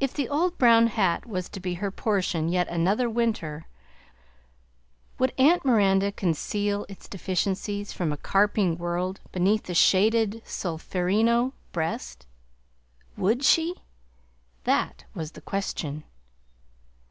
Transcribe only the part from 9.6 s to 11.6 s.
the shaded solferino